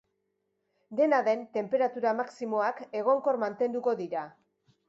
Dena 0.99 1.19
den, 1.27 1.43
tenperatura 1.59 2.15
maximoak 2.21 2.83
egonkor 3.03 3.41
mantenduko 3.45 3.99
dira. 4.05 4.29